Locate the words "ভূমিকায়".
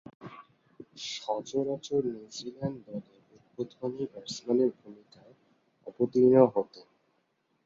4.79-5.33